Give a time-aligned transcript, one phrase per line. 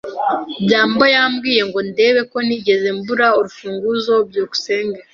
[0.63, 4.13] byambo yambwiye ngo ndebe ko ntigeze mbura urufunguzo.
[4.27, 4.99] byukusenge